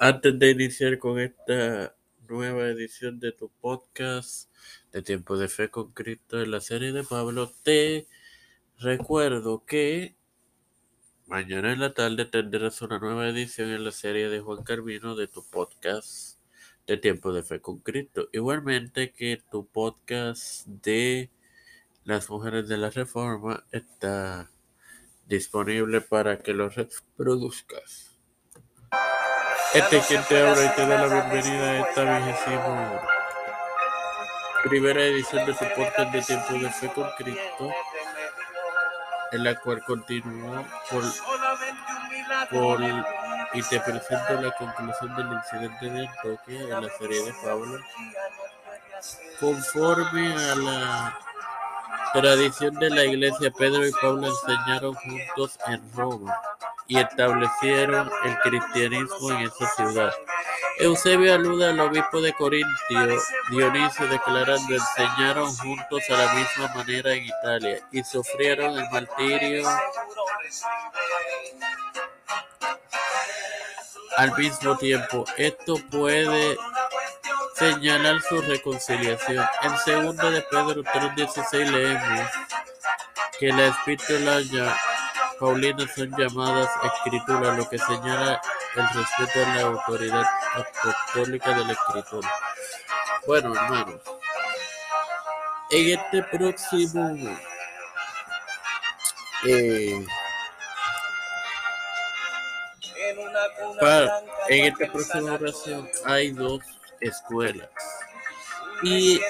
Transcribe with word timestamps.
Antes 0.00 0.38
de 0.38 0.50
iniciar 0.50 0.96
con 1.00 1.18
esta 1.18 1.96
nueva 2.28 2.68
edición 2.68 3.18
de 3.18 3.32
tu 3.32 3.48
podcast 3.48 4.48
de 4.92 5.02
Tiempo 5.02 5.36
de 5.36 5.48
Fe 5.48 5.70
con 5.70 5.90
Cristo 5.90 6.40
en 6.40 6.52
la 6.52 6.60
serie 6.60 6.92
de 6.92 7.02
Pablo, 7.02 7.52
te 7.64 8.06
recuerdo 8.78 9.64
que 9.66 10.14
mañana 11.26 11.72
en 11.72 11.80
la 11.80 11.94
tarde 11.94 12.26
tendrás 12.26 12.80
una 12.80 13.00
nueva 13.00 13.28
edición 13.28 13.70
en 13.70 13.82
la 13.82 13.90
serie 13.90 14.28
de 14.28 14.38
Juan 14.38 14.62
Carmino 14.62 15.16
de 15.16 15.26
tu 15.26 15.44
podcast 15.44 16.38
de 16.86 16.96
Tiempo 16.96 17.32
de 17.32 17.42
Fe 17.42 17.60
con 17.60 17.80
Cristo. 17.80 18.28
Igualmente 18.32 19.10
que 19.10 19.42
tu 19.50 19.66
podcast 19.66 20.64
de 20.68 21.28
las 22.04 22.30
mujeres 22.30 22.68
de 22.68 22.76
la 22.76 22.90
reforma 22.90 23.64
está 23.72 24.48
disponible 25.26 26.00
para 26.00 26.38
que 26.38 26.54
lo 26.54 26.68
reproduzcas. 26.68 28.07
Este 29.74 29.98
es 29.98 30.06
quien 30.06 30.24
te 30.24 30.40
habla 30.40 30.64
y 30.64 30.68
te 30.74 30.86
da 30.86 31.06
la 31.06 31.14
bienvenida 31.14 31.62
a 31.62 31.78
esta 31.80 32.18
vigésima 32.18 33.02
primera 34.64 35.02
edición 35.02 35.44
de 35.44 35.52
su 35.54 35.64
podcast 35.76 36.10
de 36.10 36.22
Tiempo 36.22 36.54
de 36.54 36.70
Fe 36.70 36.88
con 36.94 37.10
Cristo, 37.18 37.70
en 39.32 39.44
la 39.44 39.54
cual 39.60 39.82
continúa 39.84 40.64
por, 40.90 41.04
por 42.50 42.80
y 43.52 43.62
te 43.62 43.80
presento 43.80 44.40
la 44.40 44.50
conclusión 44.52 45.16
del 45.16 45.32
incidente 45.32 45.90
de 45.90 46.10
Toque 46.22 46.60
en 46.60 46.70
la 46.70 46.88
serie 46.98 47.24
de 47.24 47.34
Pablo, 47.44 47.78
conforme 49.38 50.34
a 50.34 50.54
la 50.54 51.18
tradición 52.14 52.74
de 52.76 52.90
la 52.90 53.04
iglesia, 53.04 53.50
Pedro 53.50 53.86
y 53.86 53.92
Pablo 53.92 54.28
enseñaron 54.28 54.94
juntos 54.94 55.58
en 55.66 55.82
Roma 55.94 56.34
y 56.88 56.98
establecieron 56.98 58.10
el 58.24 58.38
cristianismo 58.38 59.30
en 59.30 59.40
esa 59.42 59.68
ciudad. 59.76 60.12
Eusebio 60.78 61.34
alude 61.34 61.66
al 61.66 61.80
obispo 61.80 62.20
de 62.22 62.32
Corintio, 62.32 63.20
Dionisio, 63.50 64.06
declarando 64.06 64.74
enseñaron 64.74 65.54
juntos 65.56 66.02
a 66.08 66.16
la 66.16 66.34
misma 66.34 66.74
manera 66.74 67.12
en 67.12 67.26
Italia 67.26 67.80
y 67.92 68.02
sufrieron 68.02 68.78
el 68.78 68.88
martirio 68.90 69.68
al 74.16 74.36
mismo 74.38 74.76
tiempo. 74.78 75.24
Esto 75.36 75.76
puede 75.90 76.56
señalar 77.56 78.22
su 78.22 78.40
reconciliación. 78.40 79.44
En 79.62 80.14
2 80.14 80.16
de 80.32 80.42
Pedro 80.42 80.82
3.16 80.84 81.70
leemos 81.70 82.30
que 83.38 83.52
la 83.52 83.66
epístola 83.66 84.40
Paulina 85.38 85.86
son 85.94 86.10
llamadas 86.18 86.68
escrituras, 86.84 87.56
lo 87.56 87.68
que 87.68 87.78
señala 87.78 88.40
el 88.74 88.88
respeto 88.88 89.44
a 89.44 89.54
la 89.54 89.62
autoridad 89.62 90.26
apostólica 90.54 91.54
de 91.56 91.64
la 91.64 91.72
escritura. 91.72 92.28
Bueno, 93.26 93.54
hermanos, 93.54 94.00
en 95.70 95.98
este 95.98 96.22
próximo 96.24 97.38
eh, 99.46 100.04
en 104.48 104.64
esta 104.64 104.92
próxima 104.92 105.32
oración 105.34 105.88
hay 106.04 106.30
dos 106.32 106.60
escuelas. 107.00 107.68
Y 108.82 109.20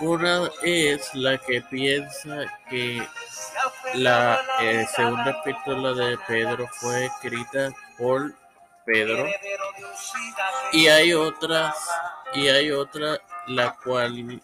una 0.00 0.50
es 0.62 1.14
la 1.14 1.38
que 1.38 1.62
piensa 1.62 2.44
que 2.68 3.06
la 3.94 4.40
eh, 4.60 4.86
segunda 4.94 5.30
epístola 5.30 5.92
de 5.92 6.18
Pedro 6.26 6.68
fue 6.80 7.06
escrita 7.06 7.70
por 7.96 8.34
Pedro 8.84 9.26
y 10.72 10.88
hay 10.88 11.12
otras 11.12 11.76
y 12.34 12.48
hay 12.48 12.70
otra 12.72 13.18
la 13.46 13.76
cual 13.76 14.42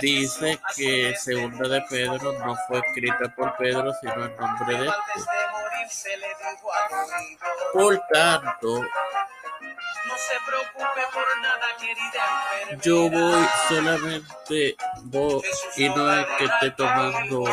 dice 0.00 0.60
que 0.74 1.14
segunda 1.16 1.68
de 1.68 1.82
Pedro 1.88 2.32
no 2.44 2.56
fue 2.66 2.80
escrita 2.80 3.32
por 3.36 3.56
Pedro 3.56 3.92
sino 4.00 4.24
en 4.24 4.36
nombre 4.36 4.78
de 4.78 4.86
este. 4.86 5.44
Por 7.72 8.00
tanto, 8.12 8.82
yo 12.82 13.10
voy 13.10 13.46
solamente 13.68 14.76
voy, 15.04 15.42
y 15.76 15.88
no 15.88 16.12
es 16.12 16.26
que 16.38 16.44
esté 16.44 16.70
tomando 16.72 17.44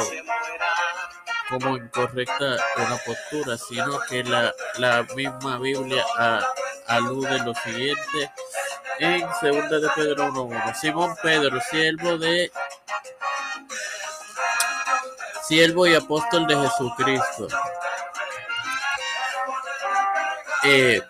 como 1.49 1.77
incorrecta 1.77 2.55
una 2.77 2.97
postura, 3.05 3.57
sino 3.57 3.99
que 4.07 4.23
la, 4.23 4.53
la 4.77 5.03
misma 5.15 5.57
Biblia 5.57 6.05
alude 6.87 7.39
lo 7.39 7.53
siguiente 7.55 8.31
en 8.99 9.27
segunda 9.39 9.79
de 9.79 9.89
Pedro 9.95 10.27
1.1. 10.31 10.75
Simón 10.75 11.15
Pedro, 11.21 11.59
siervo 11.69 12.17
de 12.17 12.51
siervo 15.43 15.88
y 15.88 15.95
apóstol 15.95 16.47
de 16.47 16.55
Jesucristo. 16.55 17.47
Eh, 20.63 21.01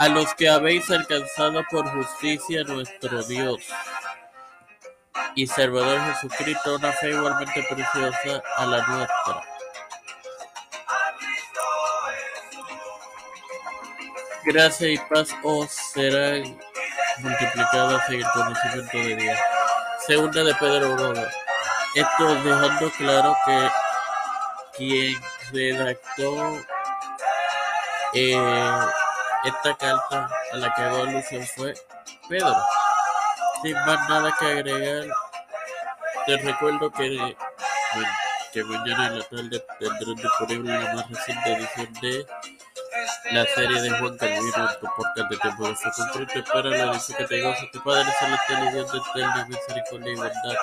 a 0.00 0.08
los 0.08 0.34
que 0.34 0.48
habéis 0.48 0.90
alcanzado 0.90 1.62
por 1.70 1.86
justicia 1.90 2.64
nuestro 2.64 3.22
Dios 3.22 3.60
y 5.34 5.46
Salvador 5.46 6.00
Jesucristo, 6.14 6.76
una 6.76 6.90
fe 6.90 7.10
igualmente 7.10 7.62
preciosa 7.68 8.42
a 8.56 8.64
la 8.64 8.86
nuestra. 8.86 9.42
Gracia 14.46 14.88
y 14.88 14.96
paz 14.96 15.28
os 15.42 15.70
serán 15.70 16.58
multiplicadas 17.18 18.08
en 18.08 18.14
el 18.14 18.26
conocimiento 18.32 18.96
de 18.96 19.16
Dios. 19.16 19.38
Segunda 20.06 20.44
de 20.44 20.54
Pedro 20.54 20.94
1. 20.94 21.22
Esto 21.94 22.34
dejando 22.36 22.90
claro 22.92 23.36
que 23.44 23.68
quien 24.78 25.20
redactó 25.52 26.58
eh, 28.14 28.80
esta 29.44 29.74
carta 29.74 30.30
a 30.52 30.56
la 30.56 30.74
que 30.74 30.82
hago 30.82 31.02
alusión 31.02 31.46
fue 31.46 31.74
Pedro. 32.28 32.56
Sin 33.62 33.74
más 33.74 34.08
nada 34.08 34.34
que 34.38 34.46
agregar, 34.46 35.06
te 36.26 36.36
recuerdo 36.38 36.90
que, 36.90 37.36
que 38.52 38.64
mañana 38.64 39.08
en 39.08 39.18
la 39.18 39.24
tarde 39.24 39.64
tendrán 39.78 40.16
disponible 40.16 40.78
la 40.78 40.94
más 40.94 41.10
reciente 41.10 41.52
edición 41.52 41.92
de 42.00 42.26
la 43.32 43.44
serie 43.46 43.80
de 43.82 43.90
Juan 43.90 44.16
Calvino 44.16 44.70
en 44.70 44.80
tu 44.80 44.86
podcast 44.96 45.30
de 45.30 45.36
Tiempo 45.36 45.68
de 45.68 45.74
Cristo. 45.74 46.38
Espero 46.38 46.70
la 46.70 46.92
edición 46.92 47.18
que 47.18 47.24
te 47.24 47.42
goza, 47.42 47.62
tu 47.72 47.82
Padre 47.82 48.12
Celestial 48.18 48.68
y 48.68 48.72
Dios 48.72 48.92
de 48.92 48.98
eterna 48.98 49.46
misericordia 49.46 50.12
y 50.12 50.16
verdad. 50.16 50.56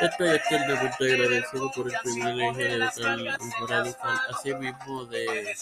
Estoy 0.00 0.30
eternamente 0.30 1.12
agradecido 1.12 1.70
por 1.70 1.86
el 1.86 1.98
privilegio 2.00 2.78
de 2.78 2.84
estar 2.86 3.18
un 3.18 3.68
radical, 3.68 4.20
así 4.30 4.54
mismo 4.54 5.04
de 5.06 5.54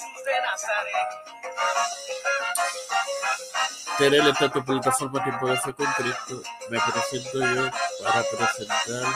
tener 4.01 4.27
esta 4.27 4.49
tu 4.49 4.65
plataforma 4.65 5.23
Tiempo 5.23 5.47
de 5.49 5.57
Fe 5.59 5.75
con 5.75 5.87
Cristo. 5.93 6.43
Me 6.71 6.79
presento 6.81 7.39
yo 7.39 7.71
para 8.03 8.25
presentar 8.25 9.13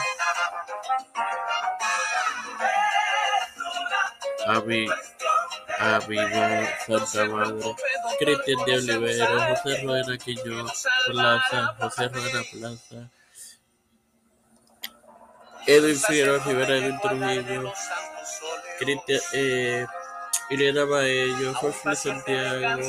a 4.47 4.59
mi 4.61 4.87
a 5.79 5.99
mi 6.07 6.17
Santa 6.85 7.25
Madre, 7.25 7.75
Cristian 8.19 8.65
de 8.65 8.77
Olivero, 8.77 9.55
José 9.55 9.81
Rueda 9.83 10.17
Quiñones, 10.17 10.87
Plaza, 11.07 11.75
José 11.79 12.07
Rueda 12.09 12.43
Plaza, 12.51 13.09
Edwin 15.65 15.99
Figueroa 15.99 16.43
Rivera, 16.45 16.77
Edwin 16.77 16.99
Trujillo, 17.01 17.73
Cristian, 18.79 19.21
eh, 19.33 19.85
Irena 20.49 20.85
Baello, 20.85 21.53
Jorge 21.55 21.95
Santiago, 21.95 22.81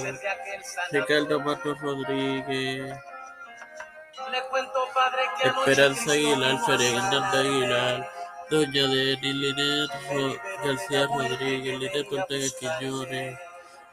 Ricardo 0.91 1.41
Matos 1.41 1.81
Rodríguez, 1.81 2.95
Esperanza 5.43 6.13
Aguilar, 6.13 6.59
Fernanda 6.67 7.41
Aguilar, 7.41 8.11
Doña 8.51 8.87
Deni, 8.89 9.33
Linet 9.33 9.91
García 10.65 11.07
Rodríguez, 11.07 11.79
Linet 11.79 12.13
Ortega 12.13 12.47
Quiñones, 12.61 13.39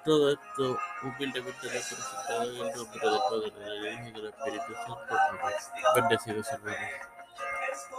todo 0.03 0.33
esto 0.33 0.77
humildemente 1.01 1.61
representado 1.63 2.43
en 2.43 2.49
el 2.49 2.75
nombre 2.75 3.09
del 3.09 3.19
Padre, 3.29 3.51
de 3.51 3.79
la 3.79 3.91
Hijo 3.91 4.07
y 4.07 4.11
del 4.11 4.25
Espíritu 4.27 4.73
Santo. 4.85 5.15
Bendecidos 5.95 6.47
hermanos. 6.51 7.12